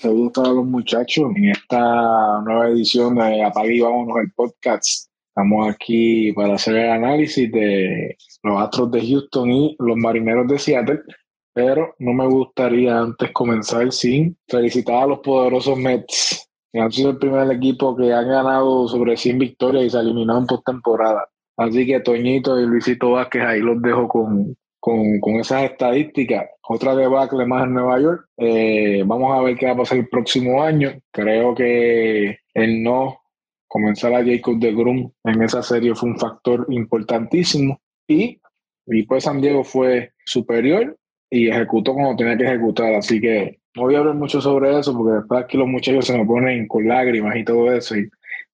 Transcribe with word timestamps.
Saludos 0.00 0.38
a 0.46 0.52
los 0.52 0.64
muchachos 0.64 1.28
en 1.34 1.48
esta 1.48 2.40
nueva 2.42 2.68
edición 2.68 3.16
de 3.16 3.42
Apague 3.42 3.74
y 3.74 3.80
Vámonos 3.80 4.18
el 4.18 4.30
podcast. 4.30 5.10
Estamos 5.30 5.68
aquí 5.68 6.32
para 6.34 6.54
hacer 6.54 6.76
el 6.76 6.90
análisis 6.90 7.50
de 7.50 8.16
los 8.44 8.62
Astros 8.62 8.92
de 8.92 9.04
Houston 9.04 9.50
y 9.50 9.76
los 9.80 9.96
Marineros 9.96 10.46
de 10.46 10.60
Seattle, 10.60 11.00
pero 11.52 11.96
no 11.98 12.12
me 12.12 12.28
gustaría 12.28 12.96
antes 12.96 13.32
comenzar 13.32 13.90
sin 13.90 14.38
felicitar 14.46 15.02
a 15.02 15.06
los 15.08 15.18
poderosos 15.18 15.76
Mets, 15.76 16.48
que 16.72 16.78
han 16.78 16.92
sido 16.92 17.10
el 17.10 17.18
primer 17.18 17.50
equipo 17.50 17.96
que 17.96 18.12
han 18.12 18.28
ganado 18.28 18.86
sobre 18.86 19.16
100 19.16 19.36
victorias 19.36 19.84
y 19.84 19.90
se 19.90 19.98
eliminaron 19.98 20.42
en 20.42 20.46
postemporada. 20.46 21.28
Así 21.56 21.84
que 21.84 21.98
Toñito 21.98 22.60
y 22.60 22.66
Luisito 22.66 23.10
Vázquez 23.10 23.42
ahí 23.42 23.60
los 23.60 23.82
dejo 23.82 24.06
con, 24.06 24.56
con, 24.88 25.20
con 25.20 25.34
esas 25.34 25.64
estadísticas. 25.64 26.46
Otra 26.66 26.96
debacle 26.96 27.44
más 27.44 27.64
en 27.64 27.74
Nueva 27.74 28.00
York. 28.00 28.26
Eh, 28.38 29.02
vamos 29.04 29.36
a 29.36 29.42
ver 29.42 29.54
qué 29.56 29.66
va 29.66 29.72
a 29.72 29.76
pasar 29.76 29.98
el 29.98 30.08
próximo 30.08 30.62
año. 30.62 30.98
Creo 31.10 31.54
que 31.54 32.38
el 32.54 32.82
no 32.82 33.20
comenzar 33.66 34.14
a 34.14 34.24
Jacob 34.24 34.58
de 34.58 34.72
Grum 34.72 35.12
en 35.24 35.42
esa 35.42 35.62
serie 35.62 35.94
fue 35.94 36.08
un 36.08 36.18
factor 36.18 36.64
importantísimo. 36.70 37.78
Y, 38.08 38.40
y 38.86 39.02
pues 39.02 39.24
San 39.24 39.42
Diego 39.42 39.62
fue 39.62 40.12
superior 40.24 40.96
y 41.28 41.50
ejecutó 41.50 41.92
como 41.92 42.16
tenía 42.16 42.38
que 42.38 42.44
ejecutar. 42.44 42.94
Así 42.94 43.20
que 43.20 43.60
no 43.76 43.82
voy 43.82 43.94
a 43.94 43.98
hablar 43.98 44.14
mucho 44.14 44.40
sobre 44.40 44.78
eso 44.78 44.96
porque 44.96 45.16
después 45.16 45.44
aquí 45.44 45.58
los 45.58 45.68
muchachos 45.68 46.06
se 46.06 46.16
me 46.16 46.24
ponen 46.24 46.66
con 46.66 46.88
lágrimas 46.88 47.36
y 47.36 47.44
todo 47.44 47.70
eso. 47.74 47.94
Y 47.94 48.08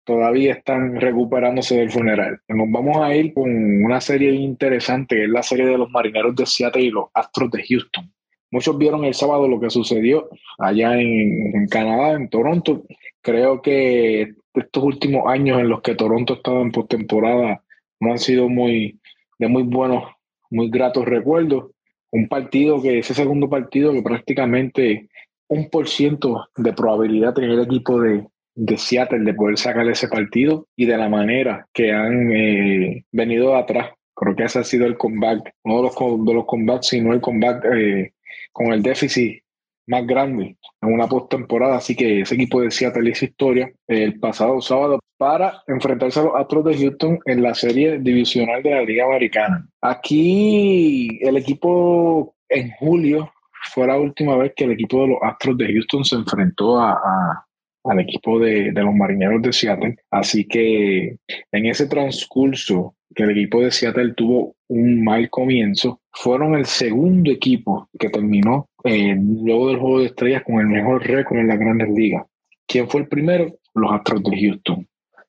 todavía 0.06 0.54
están 0.54 1.00
recuperándose 1.00 1.78
del 1.78 1.92
funeral. 1.92 2.40
Nos 2.48 2.70
vamos 2.72 2.98
a 2.98 3.16
ir 3.16 3.34
con 3.34 3.50
una 3.84 4.02
serie 4.02 4.32
interesante, 4.32 5.16
que 5.16 5.24
es 5.24 5.30
la 5.30 5.44
serie 5.44 5.66
de 5.66 5.78
los 5.78 5.90
marineros 5.90 6.36
de 6.36 6.46
Seattle 6.46 6.84
y 6.84 6.90
los 6.90 7.06
Astros 7.14 7.52
de 7.52 7.64
Houston. 7.68 8.12
Muchos 8.52 8.78
vieron 8.78 9.04
el 9.06 9.14
sábado 9.14 9.48
lo 9.48 9.60
que 9.60 9.70
sucedió 9.70 10.30
allá 10.60 11.00
en, 11.00 11.68
Canadá, 11.68 12.12
en 12.12 12.30
Toronto. 12.30 12.84
Creo 13.22 13.62
que 13.62 14.34
estos 14.54 14.84
últimos 14.84 15.24
años 15.28 15.60
en 15.60 15.70
los 15.70 15.82
que 15.82 15.96
Toronto 15.96 16.36
estaba 16.36 16.62
en 16.62 16.72
postemporada 16.72 17.64
no 18.00 18.12
han 18.12 18.20
sido 18.20 18.50
muy 18.50 19.00
de 19.40 19.48
muy 19.48 19.64
buenos, 19.64 20.04
muy 20.52 20.70
gratos 20.70 21.06
recuerdos. 21.06 21.72
Un 22.12 22.28
partido 22.28 22.80
que 22.80 23.00
ese 23.00 23.16
segundo 23.16 23.50
partido 23.50 23.92
que 23.92 24.04
prácticamente 24.04 25.10
un 25.48 25.70
por 25.70 25.90
ciento 25.90 26.48
de 26.56 26.74
probabilidad 26.74 27.34
tenía 27.34 27.54
el 27.54 27.64
equipo 27.64 28.00
de, 28.00 28.28
de 28.56 28.78
Seattle 28.78 29.24
de 29.24 29.34
poder 29.34 29.58
sacar 29.58 29.88
ese 29.88 30.08
partido 30.08 30.68
y 30.76 30.86
de 30.86 30.98
la 30.98 31.10
manera 31.10 31.68
que 31.74 31.92
han 31.92 32.32
eh, 32.32 33.06
venido 33.12 33.56
atrás. 33.56 33.92
Creo 34.16 34.36
que 34.36 34.44
ese 34.44 34.60
ha 34.60 34.64
sido 34.64 34.86
el 34.86 34.98
comeback, 34.98 35.54
uno 35.64 35.78
de 35.78 35.84
los, 35.84 35.96
de 36.26 36.34
los 36.34 36.94
el 36.94 37.22
comeback 37.22 37.66
eh, 37.74 38.14
con 38.52 38.72
el 38.72 38.84
déficit 38.84 39.42
más 39.88 40.06
grande 40.06 40.58
en 40.82 40.94
una 40.94 41.08
postemporada. 41.08 41.78
Así 41.78 41.96
que 41.96 42.22
ese 42.22 42.36
equipo 42.36 42.62
de 42.62 42.72
Seattle 42.72 43.10
hizo 43.10 43.26
historia 43.26 43.72
el 43.88 44.20
pasado 44.20 44.62
sábado 44.62 45.00
para 45.18 45.64
enfrentarse 45.68 46.20
a 46.20 46.24
los 46.24 46.36
Astros 46.36 46.66
de 46.66 46.78
Houston 46.78 47.20
en 47.26 47.42
la 47.42 47.54
serie 47.54 48.00
divisional 48.00 48.62
de 48.62 48.72
la 48.72 48.82
Liga 48.84 49.06
Americana. 49.06 49.68
Aquí 49.82 51.20
el 51.22 51.38
equipo 51.38 52.36
en 52.50 52.72
julio 52.80 53.32
fue 53.74 53.88
la 53.88 53.98
última 53.98 54.36
vez 54.38 54.54
que 54.56 54.66
el 54.66 54.72
equipo 54.72 55.02
de 55.02 55.08
los 55.08 55.18
Astros 55.22 55.58
de 55.58 55.74
Houston 55.74 56.06
se 56.06 56.16
enfrentó 56.18 56.80
a 56.80 57.46
al 57.84 58.00
equipo 58.00 58.40
de, 58.40 58.72
los 58.72 58.96
marineros 58.96 59.42
de 59.42 59.54
Seattle. 59.54 59.96
Así 60.12 60.46
que 60.46 61.18
en 61.52 61.66
ese 61.66 61.88
transcurso 61.88 62.96
que 63.16 63.24
el 63.24 63.32
equipo 63.32 63.62
de 63.62 63.72
Seattle 63.72 64.14
tuvo 64.14 64.56
un 64.70 65.04
mal 65.04 65.30
comienzo, 65.30 66.02
fueron 66.12 66.56
el 66.56 66.66
segundo 66.66 67.32
equipo 67.32 67.90
que 68.00 68.10
terminó 68.10 68.70
eh, 68.84 69.16
luego 69.18 69.68
del 69.68 69.80
juego 69.80 70.00
de 70.00 70.06
estrellas 70.08 70.44
con 70.44 70.60
el 70.60 70.68
mejor 70.68 71.06
récord 71.06 71.40
en 71.40 71.48
las 71.48 71.60
grandes 71.60 71.90
ligas. 71.90 72.26
¿Quién 72.68 72.90
fue 72.90 73.02
el 73.02 73.08
primero? 73.08 73.54
Los 73.76 73.92
Astros 73.92 74.24
de 74.24 74.40
Houston. 74.40 74.88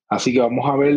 Así 0.09 0.33
que 0.33 0.41
vamos 0.41 0.69
a 0.69 0.77
ver 0.77 0.95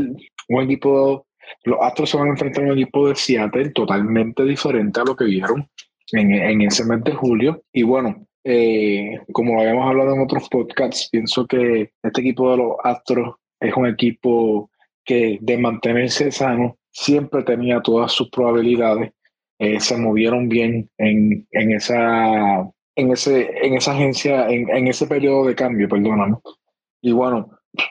un 0.50 0.62
equipo, 0.62 1.26
los 1.64 1.78
Astros 1.82 2.10
se 2.10 2.18
van 2.18 2.28
a 2.28 2.32
enfrentar 2.32 2.64
a 2.64 2.68
un 2.68 2.74
equipo 2.74 3.10
de 3.10 3.16
Seattle 3.16 3.72
totalmente 3.72 4.44
diferente 4.44 5.00
a 5.00 5.06
lo 5.06 5.16
que 5.16 5.26
vieron 5.26 5.68
en, 6.14 6.32
en 6.34 6.62
ese 6.62 6.86
mes 6.86 7.04
de 7.04 7.12
julio. 7.12 7.64
Y 7.74 7.84
bueno, 7.84 8.28
eh, 8.44 9.20
como 9.32 9.56
lo 9.56 9.62
habíamos 9.62 9.88
hablado 9.88 10.14
en 10.14 10.22
otros 10.22 10.48
podcasts, 10.50 11.10
pienso 11.12 11.46
que 11.46 11.92
este 12.02 12.22
equipo 12.22 12.52
de 12.52 12.58
los 12.58 12.76
Astros 12.84 13.36
es 13.60 13.74
un 13.76 13.88
equipo 13.88 14.70
que 15.04 15.38
de 15.42 15.58
mantenerse 15.58 16.32
sano 16.32 16.78
siempre 16.92 17.44
tenía 17.44 17.82
todas 17.82 18.12
sus 18.12 18.30
probabilidades. 18.30 19.12
Eh, 19.60 19.80
se 19.80 19.98
movieron 19.98 20.50
bien 20.50 20.90
en, 20.98 21.48
en, 21.52 21.72
esa, 21.72 22.70
en, 22.96 23.12
ese, 23.12 23.50
en 23.66 23.76
esa 23.76 23.94
agencia, 23.94 24.48
en, 24.50 24.70
en 24.70 24.88
ese 24.88 25.08
periodo 25.08 25.46
de 25.46 25.56
cambio, 25.56 25.90
perdóname. 25.90 26.38
Y 27.02 27.12
bueno, 27.12 27.50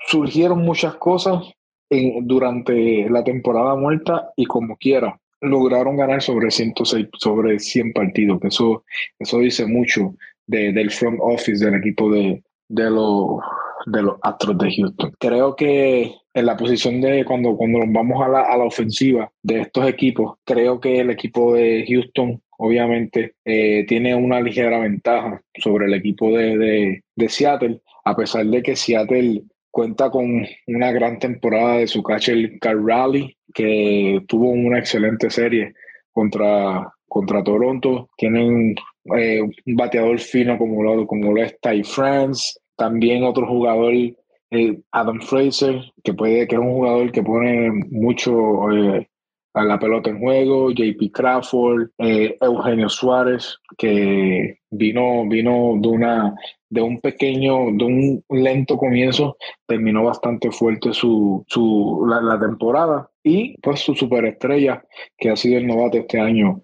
surgieron 0.09 0.61
muchas 0.61 0.95
cosas 0.97 1.43
en, 1.91 2.27
durante 2.27 3.09
la 3.11 3.25
temporada 3.25 3.75
muerta 3.75 4.31
y 4.37 4.47
como 4.47 4.77
quiera, 4.77 5.19
lograron 5.41 5.97
ganar 5.97 6.23
sobre 6.23 6.51
106, 6.51 7.09
sobre 7.19 7.59
100 7.59 7.93
partidos, 7.93 8.39
eso, 8.43 8.85
eso 9.19 9.39
dice 9.39 9.67
mucho 9.67 10.15
del 10.47 10.91
front 10.91 11.19
office 11.21 11.65
del 11.65 11.75
equipo 11.75 12.11
de, 12.11 12.43
de, 12.69 12.91
los, 12.91 13.41
de 13.87 14.03
los 14.03 14.17
Astros 14.23 14.59
de 14.59 14.75
Houston. 14.75 15.13
Creo 15.19 15.57
que 15.57 16.15
en 16.35 16.47
la 16.47 16.57
posición 16.57 17.01
de 17.01 17.25
cuando, 17.25 17.57
cuando 17.57 17.81
vamos 17.87 18.23
a 18.23 18.29
la, 18.29 18.41
a 18.43 18.57
la 18.57 18.65
ofensiva 18.65 19.31
de 19.43 19.61
estos 19.61 19.89
equipos, 19.89 20.37
creo 20.45 20.81
que 20.81 21.01
el 21.01 21.11
equipo 21.11 21.55
de 21.55 21.85
Houston 21.89 22.41
obviamente 22.59 23.35
eh, 23.45 23.85
tiene 23.87 24.15
una 24.15 24.41
ligera 24.41 24.79
ventaja 24.79 25.43
sobre 25.59 25.87
el 25.87 25.95
equipo 25.95 26.37
de, 26.37 26.57
de, 26.57 27.05
de, 27.15 27.29
Seattle, 27.29 27.81
a 28.05 28.17
pesar 28.17 28.47
de 28.47 28.63
que 28.63 28.77
Seattle 28.77 29.43
cuenta 29.71 30.11
con 30.11 30.47
una 30.69 30.91
gran 30.93 31.19
temporada 31.19 31.79
de 31.79 31.87
su 31.87 32.03
catcher 32.03 32.59
Carl 32.61 32.87
Raleigh, 32.87 33.37
que 33.53 34.23
tuvo 34.27 34.49
una 34.51 34.79
excelente 34.79 35.29
serie 35.29 35.75
contra, 36.13 36.91
contra 37.09 37.45
Toronto. 37.45 38.09
Tienen 38.17 38.75
eh, 39.17 39.43
un 39.43 39.77
bateador 39.77 40.19
fino 40.19 40.59
como 40.59 40.83
lo, 40.83 41.07
como 41.07 41.33
lo 41.33 41.43
es 41.43 41.59
Ty 41.61 41.85
France, 41.85 42.59
también 42.77 43.25
otro 43.25 43.47
jugador, 43.47 43.93
eh, 43.95 44.81
Adam 44.93 45.21
Fraser, 45.21 45.81
que, 46.03 46.15
puede, 46.15 46.47
que 46.47 46.55
es 46.55 46.61
un 46.61 46.73
jugador 46.73 47.13
que 47.13 47.23
pone 47.23 47.71
mucho 47.91 48.71
eh, 48.71 49.09
a 49.55 49.65
la 49.65 49.79
pelota 49.79 50.11
en 50.11 50.21
juego, 50.21 50.71
JP 50.71 51.11
Crawford, 51.13 51.89
Eugenio 51.99 52.89
Suárez, 52.91 53.59
que 53.79 54.59
vino, 54.71 55.27
vino 55.27 55.75
de, 55.81 55.89
una, 55.89 56.35
de 56.69 56.83
un 56.83 57.01
pequeño, 57.01 57.73
de 57.73 57.85
un 57.85 58.25
lento 58.29 58.77
comienzo, 58.77 59.39
terminó 59.67 60.05
bastante 60.05 60.51
fuerte 60.51 60.93
su, 60.93 61.43
su, 61.49 62.05
la, 62.07 62.21
la 62.21 62.39
temporada. 62.39 63.09
Y 63.25 63.59
pues 63.61 63.81
su 63.81 63.95
superestrella, 63.95 64.85
que 65.17 65.31
ha 65.31 65.37
sido 65.37 65.59
el 65.59 65.67
novato 65.67 65.97
este 65.97 66.21
año, 66.21 66.63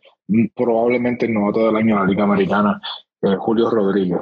probablemente 0.55 1.27
el 1.27 1.35
novato 1.35 1.67
del 1.67 1.77
año 1.77 1.95
en 1.95 2.01
la 2.01 2.07
Liga 2.07 2.25
Americana, 2.25 2.81
eh, 3.23 3.37
Julio 3.39 3.71
Rodríguez. 3.71 4.21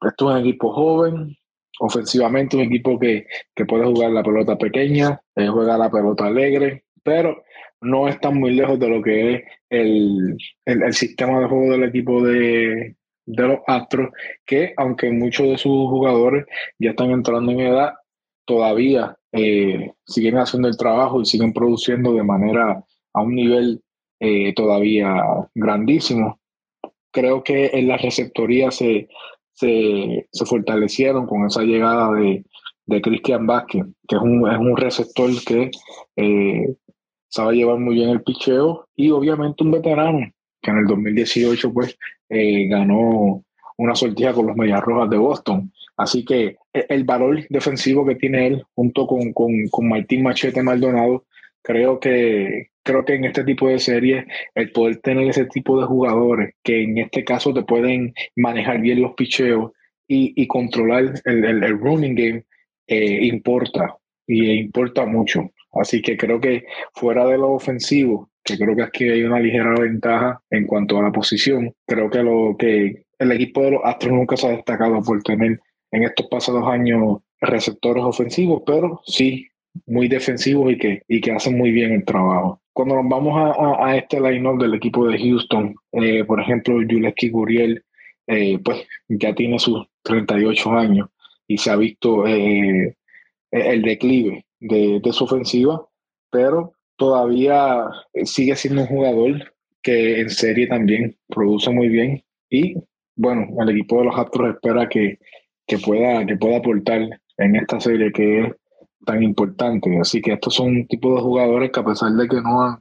Esto 0.00 0.30
es 0.30 0.40
un 0.40 0.48
equipo 0.48 0.72
joven, 0.72 1.36
ofensivamente 1.80 2.56
un 2.56 2.62
equipo 2.62 2.98
que, 2.98 3.26
que 3.54 3.64
puede 3.64 3.84
jugar 3.84 4.10
la 4.10 4.22
pelota 4.22 4.56
pequeña, 4.56 5.20
eh, 5.36 5.48
juega 5.48 5.78
la 5.78 5.90
pelota 5.90 6.26
alegre, 6.26 6.84
pero 7.02 7.42
no 7.80 8.08
está 8.08 8.30
muy 8.30 8.52
lejos 8.52 8.78
de 8.78 8.88
lo 8.88 9.02
que 9.02 9.34
es 9.34 9.42
el, 9.70 10.36
el, 10.64 10.92
sistema 10.92 11.40
de 11.40 11.48
juego 11.48 11.72
del 11.72 11.84
equipo 11.84 12.22
de, 12.22 12.96
de 13.26 13.42
los 13.42 13.58
Astros, 13.66 14.10
que 14.46 14.74
aunque 14.76 15.10
muchos 15.10 15.48
de 15.48 15.58
sus 15.58 15.88
jugadores 15.88 16.46
ya 16.78 16.90
están 16.90 17.10
entrando 17.10 17.52
en 17.52 17.60
edad, 17.60 17.94
todavía 18.44 19.16
eh, 19.32 19.92
siguen 20.04 20.38
haciendo 20.38 20.68
el 20.68 20.76
trabajo 20.76 21.20
y 21.20 21.26
siguen 21.26 21.52
produciendo 21.52 22.12
de 22.12 22.22
manera 22.22 22.84
a 23.14 23.20
un 23.20 23.34
nivel 23.34 23.82
eh, 24.24 24.52
todavía 24.54 25.16
grandísimo. 25.52 26.38
Creo 27.10 27.42
que 27.42 27.70
en 27.72 27.88
la 27.88 27.96
receptoría 27.96 28.70
se, 28.70 29.08
se, 29.52 30.28
fortalecieron 30.46 31.26
con 31.26 31.44
esa 31.44 31.62
llegada 31.62 32.12
de, 32.12 32.44
de 32.86 33.00
Cristian 33.02 33.48
Vázquez, 33.48 33.84
que 34.06 34.14
es 34.14 34.22
un, 34.22 34.48
es 34.48 34.58
un 34.58 34.76
receptor 34.76 35.28
que 35.44 35.72
eh, 36.14 36.72
sabe 37.26 37.56
llevar 37.56 37.78
muy 37.80 37.96
bien 37.96 38.10
el 38.10 38.22
picheo 38.22 38.86
y 38.94 39.10
obviamente 39.10 39.64
un 39.64 39.72
veterano 39.72 40.20
que 40.62 40.70
en 40.70 40.78
el 40.78 40.86
2018 40.86 41.72
pues 41.72 41.98
eh, 42.28 42.68
ganó 42.68 43.42
una 43.76 43.96
sortija 43.96 44.32
con 44.32 44.46
los 44.46 44.56
Medias 44.56 44.82
Rojas 44.82 45.10
de 45.10 45.18
Boston. 45.18 45.72
Así 45.96 46.24
que 46.24 46.58
e, 46.72 46.86
el 46.88 47.02
valor 47.02 47.44
defensivo 47.48 48.06
que 48.06 48.14
tiene 48.14 48.46
él 48.46 48.64
junto 48.76 49.08
con, 49.08 49.32
con, 49.32 49.50
con 49.68 49.88
Martín 49.88 50.22
Machete 50.22 50.62
Maldonado, 50.62 51.24
creo 51.62 52.00
que, 52.00 52.68
creo 52.82 53.04
que 53.04 53.14
en 53.14 53.24
este 53.24 53.44
tipo 53.44 53.68
de 53.68 53.78
series, 53.78 54.24
el 54.54 54.72
poder 54.72 54.98
tener 54.98 55.28
ese 55.28 55.46
tipo 55.46 55.80
de 55.80 55.86
jugadores 55.86 56.54
que 56.62 56.82
en 56.82 56.98
este 56.98 57.24
caso 57.24 57.54
te 57.54 57.62
pueden 57.62 58.14
manejar 58.36 58.80
bien 58.80 59.02
los 59.02 59.14
picheos 59.14 59.72
y, 60.08 60.46
controlar 60.46 61.14
el, 61.24 61.44
el, 61.44 61.78
running 61.78 62.14
game, 62.14 62.44
eh, 62.86 63.24
importa 63.24 63.96
y 64.26 64.50
importa 64.50 65.06
mucho. 65.06 65.50
Así 65.72 66.02
que 66.02 66.18
creo 66.18 66.38
que 66.38 66.64
fuera 66.92 67.24
de 67.24 67.38
lo 67.38 67.52
ofensivo, 67.52 68.30
que 68.44 68.58
creo 68.58 68.76
que 68.76 68.82
aquí 68.82 69.08
hay 69.08 69.22
una 69.22 69.40
ligera 69.40 69.74
ventaja 69.74 70.42
en 70.50 70.66
cuanto 70.66 70.98
a 70.98 71.02
la 71.02 71.12
posición, 71.12 71.72
creo 71.86 72.10
que 72.10 72.22
lo 72.22 72.56
que 72.58 73.04
el 73.18 73.32
equipo 73.32 73.62
de 73.62 73.70
los 73.70 73.80
Astros 73.84 74.12
nunca 74.12 74.36
se 74.36 74.48
ha 74.48 74.50
destacado 74.50 75.00
por 75.02 75.22
tener 75.22 75.60
en 75.92 76.02
estos 76.02 76.26
pasados 76.26 76.66
años 76.66 77.18
receptores 77.40 78.04
ofensivos, 78.04 78.62
pero 78.66 79.00
sí 79.04 79.46
muy 79.86 80.08
defensivos 80.08 80.72
y 80.72 80.78
que, 80.78 81.02
y 81.08 81.20
que 81.20 81.32
hacen 81.32 81.56
muy 81.56 81.70
bien 81.70 81.92
el 81.92 82.04
trabajo. 82.04 82.60
Cuando 82.72 82.96
nos 82.96 83.08
vamos 83.08 83.36
a, 83.36 83.86
a, 83.86 83.96
este 83.96 84.20
line-up 84.20 84.60
del 84.60 84.74
equipo 84.74 85.06
de 85.06 85.18
Houston, 85.18 85.74
eh, 85.92 86.24
por 86.24 86.40
ejemplo, 86.40 86.74
Juleski 86.74 87.28
Guriel, 87.28 87.84
eh, 88.26 88.58
pues 88.64 88.86
ya 89.08 89.34
tiene 89.34 89.58
sus 89.58 89.86
38 90.02 90.72
años 90.72 91.08
y 91.46 91.58
se 91.58 91.70
ha 91.70 91.76
visto 91.76 92.26
eh, 92.26 92.96
el 93.50 93.82
declive 93.82 94.46
de, 94.60 95.00
su 95.12 95.24
ofensiva, 95.24 95.86
pero 96.30 96.72
todavía 96.96 97.84
sigue 98.24 98.56
siendo 98.56 98.82
un 98.82 98.86
jugador 98.86 99.54
que 99.82 100.20
en 100.20 100.30
serie 100.30 100.66
también 100.68 101.16
produce 101.28 101.70
muy 101.70 101.88
bien 101.88 102.22
y 102.48 102.74
bueno, 103.16 103.48
el 103.60 103.70
equipo 103.70 103.98
de 103.98 104.04
los 104.06 104.18
Astros 104.18 104.54
espera 104.54 104.88
que, 104.88 105.18
que, 105.66 105.78
pueda, 105.78 106.24
que 106.24 106.36
pueda 106.36 106.58
aportar 106.58 107.20
en 107.38 107.56
esta 107.56 107.80
serie 107.80 108.12
que 108.12 108.40
es 108.40 108.52
tan 109.04 109.22
importante. 109.22 109.98
Así 110.00 110.20
que 110.20 110.32
estos 110.32 110.54
son 110.54 110.68
un 110.68 110.86
tipo 110.86 111.14
de 111.14 111.20
jugadores 111.20 111.70
que 111.70 111.80
a 111.80 111.84
pesar 111.84 112.12
de 112.12 112.28
que 112.28 112.40
no 112.40 112.62
han, 112.62 112.78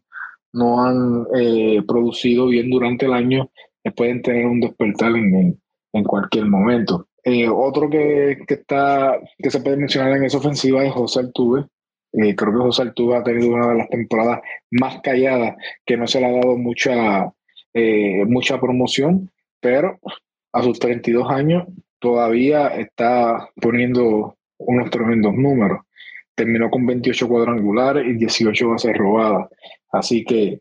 no 0.54 0.84
han 0.84 1.26
eh, 1.36 1.82
producido 1.88 2.48
bien 2.48 2.70
durante 2.70 3.06
el 3.06 3.14
año, 3.14 3.50
pueden 3.96 4.22
tener 4.22 4.46
un 4.46 4.60
despertar 4.60 5.12
en, 5.16 5.60
en 5.94 6.04
cualquier 6.04 6.46
momento. 6.46 7.08
Eh, 7.24 7.48
otro 7.50 7.90
que, 7.90 8.38
que, 8.48 8.56
está, 8.56 9.20
que 9.38 9.52
se 9.52 9.62
puede 9.62 9.78
mencionar 9.78 10.16
en 10.18 10.26
esa 10.26 10.38
ofensiva 10.38 10.84
es 10.84 10.92
José 10.92 11.20
Altuve. 11.20 11.66
Eh, 12.14 12.36
creo 12.36 12.52
que 12.52 12.60
José 12.60 12.82
Altuve 12.84 13.16
ha 13.16 13.24
tenido 13.24 13.54
una 13.54 13.70
de 13.70 13.78
las 13.78 13.90
temporadas 13.90 14.42
más 14.72 15.02
calladas, 15.02 15.56
que 15.86 15.98
no 15.98 16.08
se 16.08 16.20
le 16.20 16.28
ha 16.28 16.32
dado 16.32 16.58
mucha, 16.58 17.32
mucha 18.28 18.60
promoción, 18.60 19.32
pero 19.62 19.98
a 20.52 20.64
sus 20.64 20.78
32 20.80 21.32
años 21.32 21.68
todavía 22.00 22.68
está 22.68 23.50
poniendo 23.62 24.36
unos 24.58 24.90
tremendos 24.90 25.34
números. 25.34 25.80
Terminó 26.42 26.72
con 26.72 26.88
28 26.88 27.28
cuadrangulares 27.28 28.04
y 28.08 28.14
18 28.14 28.70
bases 28.70 28.98
robadas. 28.98 29.48
Así 29.92 30.26
que 30.26 30.60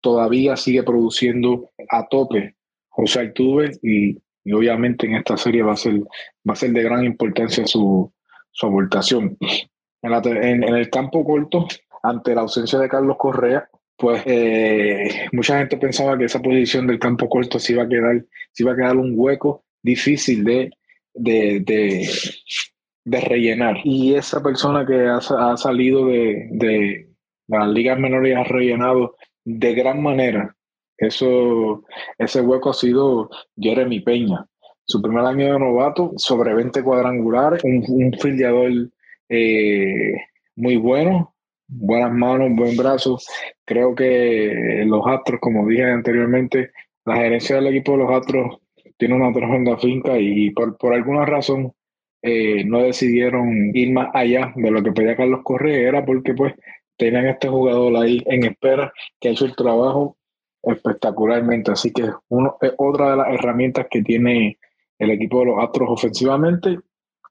todavía 0.00 0.56
sigue 0.56 0.82
produciendo 0.82 1.70
a 1.90 2.08
tope 2.08 2.56
José 2.88 3.20
Altuve 3.20 3.70
y, 3.84 4.18
y 4.42 4.52
obviamente 4.52 5.06
en 5.06 5.14
esta 5.14 5.36
serie 5.36 5.62
va 5.62 5.74
a 5.74 5.76
ser, 5.76 6.00
va 6.00 6.54
a 6.54 6.56
ser 6.56 6.72
de 6.72 6.82
gran 6.82 7.04
importancia 7.04 7.64
su, 7.68 8.12
su. 8.50 9.36
En, 10.02 10.64
el 10.64 10.90
campo 10.90 11.24
corto, 11.24 11.68
ante 12.02 12.34
la 12.34 12.40
ausencia 12.40 12.80
de 12.80 12.88
Carlos 12.88 13.16
Correa, 13.16 13.68
pues 13.96 14.24
eh, 14.26 15.28
mucha 15.30 15.56
gente 15.56 15.76
pensaba 15.76 16.18
que 16.18 16.24
esa 16.24 16.42
posición 16.42 16.88
del 16.88 16.98
campo 16.98 17.28
corto 17.28 17.60
se 17.60 17.74
iba 17.74 17.84
a 17.84 17.88
quedar, 17.88 18.24
se 18.50 18.64
iba 18.64 18.72
a 18.72 18.76
quedar 18.76 18.96
un 18.96 19.12
hueco 19.14 19.62
difícil 19.82 20.42
de, 20.42 20.72
de, 21.14 22.10
de 23.04 23.20
rellenar. 23.20 23.78
Y 23.84 24.14
esa 24.14 24.42
persona 24.42 24.86
que 24.86 25.06
ha, 25.06 25.18
ha 25.18 25.56
salido 25.56 26.06
de, 26.06 26.48
de, 26.52 27.08
las 27.48 27.68
ligas 27.68 27.98
menores 27.98 28.36
ha 28.36 28.44
rellenado 28.44 29.16
de 29.44 29.74
gran 29.74 30.02
manera 30.02 30.56
eso, 31.02 31.82
ese 32.16 32.40
hueco 32.40 32.70
ha 32.70 32.74
sido 32.74 33.28
Jeremy 33.56 34.00
Peña. 34.00 34.46
Su 34.84 35.02
primer 35.02 35.24
año 35.24 35.52
de 35.52 35.58
novato, 35.58 36.12
sobre 36.16 36.54
20 36.54 36.80
cuadrangulares, 36.84 37.64
un, 37.64 37.84
un 37.88 38.12
fildeador 38.12 38.70
eh, 39.28 40.14
muy 40.54 40.76
bueno, 40.76 41.34
buenas 41.66 42.12
manos, 42.12 42.50
buen 42.54 42.76
brazo. 42.76 43.18
Creo 43.64 43.96
que 43.96 44.84
los 44.86 45.04
Astros, 45.04 45.40
como 45.40 45.66
dije 45.66 45.90
anteriormente, 45.90 46.70
la 47.04 47.16
gerencia 47.16 47.56
del 47.56 47.66
equipo 47.68 47.92
de 47.92 47.98
los 47.98 48.12
Astros 48.12 48.58
tiene 48.96 49.16
una 49.16 49.32
tremenda 49.32 49.76
finca 49.78 50.16
y 50.18 50.50
por, 50.50 50.76
por 50.78 50.94
alguna 50.94 51.26
razón 51.26 51.72
eh, 52.22 52.64
no 52.64 52.78
decidieron 52.78 53.70
ir 53.74 53.92
más 53.92 54.08
allá 54.14 54.52
de 54.54 54.70
lo 54.70 54.82
que 54.82 54.92
pedía 54.92 55.16
Carlos 55.16 55.40
Correa, 55.42 55.88
era 55.88 56.04
porque 56.04 56.34
pues 56.34 56.54
tenían 56.96 57.26
este 57.26 57.48
jugador 57.48 57.96
ahí 57.96 58.22
en 58.26 58.44
espera 58.44 58.92
que 59.20 59.28
ha 59.28 59.32
hecho 59.32 59.44
el 59.44 59.56
trabajo 59.56 60.16
espectacularmente. 60.62 61.72
Así 61.72 61.92
que 61.92 62.08
uno, 62.28 62.56
es 62.60 62.72
otra 62.78 63.10
de 63.10 63.16
las 63.16 63.28
herramientas 63.28 63.86
que 63.90 64.02
tiene 64.02 64.58
el 64.98 65.10
equipo 65.10 65.40
de 65.40 65.46
los 65.46 65.64
Astros 65.64 65.88
ofensivamente, 65.90 66.78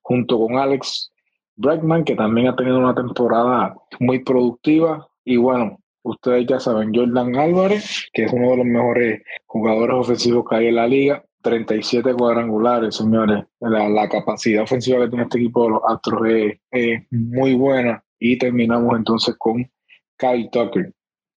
junto 0.02 0.38
con 0.38 0.58
Alex 0.58 1.10
Bregman, 1.56 2.04
que 2.04 2.14
también 2.14 2.48
ha 2.48 2.56
tenido 2.56 2.78
una 2.78 2.94
temporada 2.94 3.74
muy 3.98 4.18
productiva. 4.18 5.08
Y 5.24 5.36
bueno, 5.36 5.78
ustedes 6.02 6.46
ya 6.46 6.60
saben, 6.60 6.94
Jordan 6.94 7.34
Álvarez, 7.36 8.08
que 8.12 8.24
es 8.24 8.32
uno 8.32 8.50
de 8.50 8.56
los 8.58 8.66
mejores 8.66 9.22
jugadores 9.46 9.96
ofensivos 9.96 10.44
que 10.48 10.56
hay 10.56 10.66
en 10.66 10.76
la 10.76 10.86
liga. 10.86 11.24
37 11.42 12.14
cuadrangulares, 12.14 12.96
señores. 12.96 13.44
La, 13.60 13.88
la 13.88 14.08
capacidad 14.08 14.62
ofensiva 14.62 15.00
que 15.00 15.08
tiene 15.08 15.24
este 15.24 15.38
equipo 15.38 15.64
de 15.64 15.70
los 15.70 15.82
Astros 15.86 16.22
es, 16.70 17.02
muy 17.10 17.54
buena. 17.54 18.02
Y 18.18 18.38
terminamos 18.38 18.96
entonces 18.96 19.34
con 19.38 19.68
Kyle 20.16 20.48
Tucker, 20.50 20.92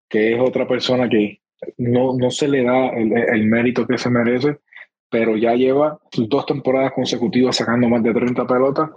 que 0.07 0.35
es 0.35 0.39
otra 0.39 0.67
persona 0.67 1.09
que 1.09 1.41
no, 1.77 2.15
no 2.15 2.29
se 2.29 2.47
le 2.47 2.63
da 2.63 2.89
el, 2.89 3.11
el, 3.11 3.45
mérito 3.47 3.87
que 3.87 3.97
se 3.97 4.09
merece, 4.09 4.59
pero 5.09 5.35
ya 5.35 5.55
lleva 5.55 5.99
dos 6.15 6.45
temporadas 6.45 6.93
consecutivas 6.93 7.55
sacando 7.55 7.89
más 7.89 8.03
de 8.03 8.13
30 8.13 8.45
pelotas. 8.45 8.89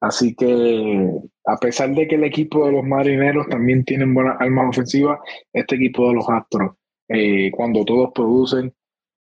Así 0.00 0.34
que 0.34 1.10
a 1.44 1.56
pesar 1.56 1.90
de 1.94 2.06
que 2.06 2.16
el 2.16 2.24
equipo 2.24 2.66
de 2.66 2.72
los 2.72 2.84
marineros 2.84 3.48
también 3.48 3.84
tienen 3.84 4.14
buenas 4.14 4.36
armas 4.40 4.70
ofensivas, 4.70 5.18
este 5.52 5.76
equipo 5.76 6.08
de 6.08 6.14
los 6.14 6.28
Astros, 6.28 6.72
eh, 7.08 7.50
cuando 7.50 7.84
todos 7.84 8.10
producen, 8.14 8.72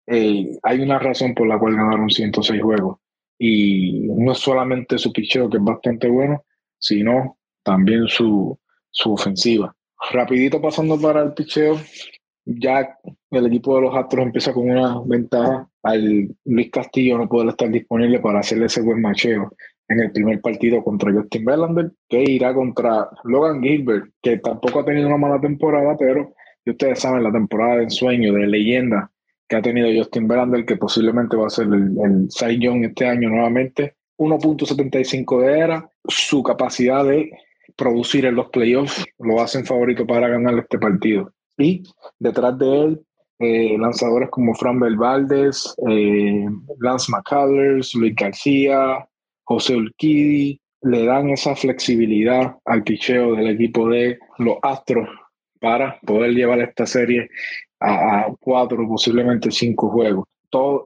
eh, 0.08 0.58
hay 0.64 0.80
una 0.80 1.00
razón 1.00 1.36
por 1.36 1.48
la 1.48 1.60
cual 1.60 1.76
ganaron 1.76 2.10
106 2.10 2.62
juegos. 2.62 2.98
Y 3.38 4.08
no 4.08 4.32
es 4.32 4.40
solamente 4.40 4.98
su 4.98 5.12
picheo, 5.12 5.50
que 5.50 5.58
es 5.58 5.64
bastante 5.64 6.08
bueno, 6.08 6.44
sino 6.80 7.38
también 7.64 8.08
su, 8.08 8.58
su 8.90 9.14
ofensiva. 9.14 9.76
Rapidito 10.12 10.62
pasando 10.62 11.00
para 11.00 11.22
el 11.22 11.34
picheo, 11.34 11.78
ya 12.46 12.98
el 13.32 13.46
equipo 13.46 13.76
de 13.76 13.82
los 13.82 13.96
Astros 13.96 14.26
empieza 14.26 14.54
con 14.54 14.70
una 14.70 15.02
ventaja 15.06 15.70
al 15.84 16.30
Luis 16.46 16.72
Castillo 16.72 17.18
no 17.18 17.28
poder 17.28 17.50
estar 17.50 17.70
disponible 17.70 18.20
para 18.20 18.40
hacerle 18.40 18.68
ese 18.68 18.82
buen 18.82 19.02
macheo 19.02 19.52
en 19.90 20.00
el 20.00 20.12
primer 20.12 20.42
partido 20.42 20.84
contra 20.84 21.14
Justin 21.14 21.46
Verlander, 21.46 21.92
que 22.10 22.24
irá 22.24 22.54
contra 22.54 23.10
Logan 23.24 23.62
Gilbert, 23.62 24.12
que 24.22 24.38
tampoco 24.38 24.80
ha 24.80 24.86
tenido 24.86 25.08
una 25.08 25.18
mala 25.18 25.40
temporada, 25.40 25.96
pero 25.98 26.34
ustedes 26.66 27.00
saben 27.00 27.24
la 27.24 27.32
temporada 27.32 27.78
de 27.78 27.84
ensueño, 27.84 28.34
de 28.34 28.48
leyenda 28.48 29.12
que 29.48 29.56
ha 29.56 29.62
tenido 29.62 29.88
Justin 29.96 30.28
Verlander, 30.28 30.66
que 30.66 30.78
posiblemente 30.78 31.38
va 31.38 31.48
a 31.48 31.52
ser 31.52 31.68
el, 31.68 31.98
el 32.04 32.28
Cy 32.30 32.60
Young 32.60 32.86
este 32.86 33.08
año 33.08 33.30
nuevamente. 33.30 33.96
1.75 34.18 35.42
de 35.42 35.60
era, 35.60 35.90
su 36.08 36.42
capacidad 36.42 37.06
de 37.06 37.32
producir 37.76 38.26
en 38.26 38.36
los 38.36 38.50
playoffs 38.50 39.06
lo 39.20 39.42
hacen 39.42 39.66
favorito 39.66 40.06
para 40.06 40.28
ganar 40.28 40.58
este 40.58 40.80
partido. 40.80 41.32
Y 41.58 41.84
detrás 42.20 42.58
de 42.58 42.84
él, 42.84 43.02
eh, 43.40 43.78
lanzadores 43.78 44.30
como 44.30 44.56
Fran 44.56 44.80
Valdez, 44.80 45.76
eh, 45.88 46.46
Lance 46.80 47.12
McCullers, 47.12 47.94
Luis 47.94 48.16
García, 48.16 49.08
José 49.44 49.76
Urquidi, 49.76 50.60
le 50.82 51.06
dan 51.06 51.30
esa 51.30 51.56
flexibilidad 51.56 52.56
al 52.66 52.84
picheo 52.84 53.36
del 53.36 53.50
equipo 53.50 53.90
de 53.90 54.18
los 54.40 54.58
Astros 54.62 55.08
para 55.60 56.00
poder 56.02 56.32
llevar 56.32 56.60
esta 56.62 56.86
serie 56.86 57.30
a, 57.80 58.28
cuatro, 58.40 58.88
posiblemente 58.88 59.52
cinco 59.52 59.90
juegos. 59.90 60.26
Todo 60.50 60.86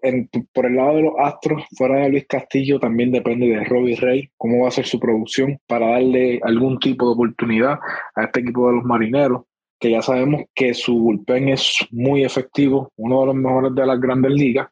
por 0.53 0.65
el 0.65 0.75
lado 0.75 0.95
de 0.95 1.01
los 1.03 1.13
Astros, 1.19 1.63
fuera 1.77 1.97
de 1.97 2.09
Luis 2.09 2.25
Castillo, 2.27 2.79
también 2.79 3.11
depende 3.11 3.47
de 3.47 3.63
Robbie 3.63 3.95
Rey, 3.95 4.29
cómo 4.37 4.63
va 4.63 4.69
a 4.69 4.71
ser 4.71 4.87
su 4.87 4.99
producción 4.99 5.59
para 5.67 5.91
darle 5.91 6.39
algún 6.43 6.79
tipo 6.79 7.05
de 7.05 7.13
oportunidad 7.13 7.79
a 8.15 8.23
este 8.23 8.39
equipo 8.39 8.67
de 8.69 8.77
los 8.77 8.83
marineros 8.83 9.43
que 9.81 9.89
ya 9.89 10.01
sabemos 10.03 10.43
que 10.53 10.75
su 10.75 10.97
bullpen 10.97 11.49
es 11.49 11.79
muy 11.89 12.23
efectivo, 12.23 12.93
uno 12.97 13.21
de 13.21 13.25
los 13.25 13.35
mejores 13.35 13.73
de 13.73 13.85
las 13.85 13.99
grandes 13.99 14.31
ligas, 14.31 14.69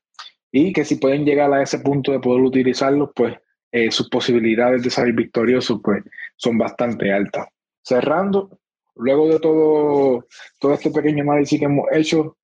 y 0.52 0.72
que 0.72 0.86
si 0.86 0.96
pueden 0.98 1.26
llegar 1.26 1.52
a 1.52 1.64
ese 1.64 1.80
punto 1.80 2.12
de 2.12 2.20
poder 2.20 2.44
utilizarlo, 2.44 3.12
pues 3.16 3.36
eh, 3.72 3.90
sus 3.90 4.08
posibilidades 4.08 4.84
de 4.84 4.92
salir 4.92 5.16
victoriosos 5.16 5.82
pues, 5.84 6.04
son 6.36 6.60
bastante 6.60 7.12
altas. 7.12 7.48
Cerrando, 7.84 8.59
luego 9.00 9.28
de 9.28 9.40
todo, 9.40 10.28
todo 10.60 10.74
este 10.74 10.92
pequeño 10.92 11.24
análisis 11.24 11.60
que 11.60 11.66
hemos 11.66 11.86
hecho, 11.92 12.38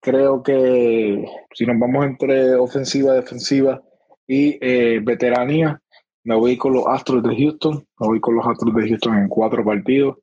creo 0.00 0.42
que 0.42 1.24
si 1.52 1.66
nos 1.66 1.78
vamos 1.78 2.06
entre 2.06 2.54
ofensiva, 2.54 3.12
defensiva 3.14 3.82
y 4.26 4.58
eh, 4.60 5.00
veteranía, 5.02 5.80
me 6.24 6.34
voy 6.34 6.56
con 6.56 6.72
los 6.72 6.86
Astros 6.86 7.22
de 7.22 7.36
Houston, 7.36 7.84
me 8.00 8.06
voy 8.06 8.20
con 8.20 8.36
los 8.36 8.46
Astros 8.46 8.74
de 8.74 8.88
Houston 8.88 9.18
en 9.18 9.28
cuatro 9.28 9.64
partidos. 9.64 10.16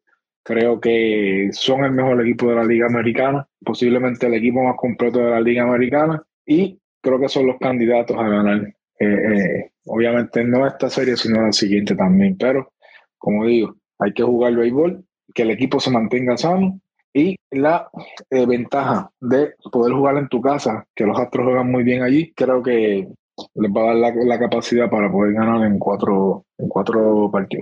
Creo 0.44 0.80
que 0.80 1.50
son 1.54 1.86
el 1.86 1.92
mejor 1.92 2.22
equipo 2.22 2.50
de 2.50 2.56
la 2.56 2.66
Liga 2.66 2.88
Americana, 2.88 3.48
posiblemente 3.64 4.28
el 4.28 4.34
equipo 4.34 4.62
más 4.62 4.76
completo 4.78 5.20
de 5.20 5.32
la 5.32 5.40
Liga 5.40 5.64
Americana, 5.64 6.22
y 6.46 6.80
creo 7.02 7.20
que 7.20 7.30
son 7.30 7.48
los 7.48 7.58
candidatos 7.60 8.18
a 8.18 8.28
ganar. 8.28 8.74
Eh, 9.00 9.06
eh, 9.06 9.72
obviamente 9.86 10.44
no 10.44 10.68
esta 10.68 10.90
serie, 10.90 11.16
sino 11.16 11.42
la 11.42 11.52
siguiente 11.54 11.96
también, 11.96 12.38
pero 12.38 12.74
como 13.18 13.46
digo, 13.46 13.76
hay 14.00 14.14
que 14.14 14.24
jugar 14.24 14.56
béisbol, 14.56 15.06
que 15.34 15.44
el 15.44 15.52
equipo 15.52 15.80
se 15.80 15.92
mantenga 15.92 16.38
sano 16.38 16.80
y 17.14 17.36
la 17.52 17.90
eh, 18.30 18.46
ventaja 18.46 19.12
de 19.20 19.54
poder 19.72 19.94
jugar 19.94 20.18
en 20.18 20.28
tu 20.28 20.42
casa, 20.42 20.86
que 20.96 21.06
los 21.06 21.20
Astros 21.20 21.46
juegan 21.46 21.72
muy 21.72 21.84
bien 21.84 22.02
allí, 22.02 22.34
creo 22.34 22.64
que 22.64 23.08
les 23.56 23.72
va 23.72 23.82
a 23.82 23.86
dar 23.86 23.96
la, 23.96 24.14
la 24.26 24.40
capacidad 24.40 24.90
para 24.90 25.12
poder 25.12 25.34
ganar 25.34 25.66
en 25.66 25.80
cuatro, 25.80 26.46
en 26.58 26.68
cuatro 26.68 27.30
partidos. 27.32 27.62